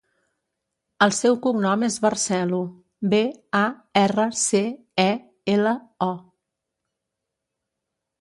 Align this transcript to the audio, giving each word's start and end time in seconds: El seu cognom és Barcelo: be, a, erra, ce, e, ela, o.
El 1.05 1.11
seu 1.15 1.35
cognom 1.41 1.83
és 1.87 1.97
Barcelo: 2.05 2.61
be, 3.11 3.19
a, 3.59 3.61
erra, 4.01 4.25
ce, 4.45 4.63
e, 5.05 5.07
ela, 5.57 5.75
o. 6.07 6.09